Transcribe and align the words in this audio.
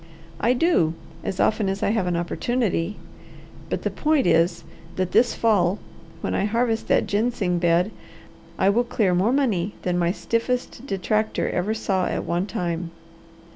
I 0.39 0.53
do, 0.53 0.95
as 1.23 1.39
often 1.39 1.69
as 1.69 1.83
I 1.83 1.91
have 1.91 2.07
an 2.07 2.15
opportunity. 2.17 2.95
But 3.69 3.83
the 3.83 3.91
point 3.91 4.25
is 4.25 4.63
that 4.95 5.11
this 5.11 5.35
fall, 5.35 5.77
when 6.21 6.33
I 6.33 6.45
harvest 6.45 6.87
that 6.87 7.05
ginseng 7.05 7.59
bed, 7.59 7.91
I 8.57 8.67
will 8.71 8.83
clear 8.83 9.13
more 9.13 9.31
money 9.31 9.75
than 9.83 9.99
my 9.99 10.11
stiffest 10.11 10.87
detractor 10.87 11.51
ever 11.51 11.75
saw 11.75 12.07
at 12.07 12.23
one 12.25 12.47
time. 12.47 12.89